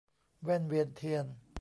[0.43, 1.25] แว่นเวียนเทียน